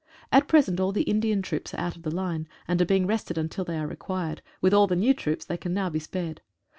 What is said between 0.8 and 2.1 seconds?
the Indian troops are out of the